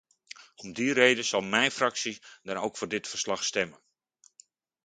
Om 0.55 0.73
die 0.73 0.93
reden 0.93 1.23
zal 1.25 1.41
mijn 1.41 1.71
fractie 1.71 2.19
dan 2.43 2.57
ook 2.57 2.77
voor 2.77 2.87
dit 2.87 3.07
verslag 3.07 3.43
stemmen. 3.43 3.79